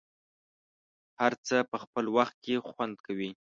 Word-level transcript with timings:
هر 1.19 1.33
څه 1.47 1.57
په 1.71 1.77
خپل 1.83 2.05
وخت 2.17 2.35
کې 2.45 2.55
خوند 2.69 2.95
کوي. 3.05 3.31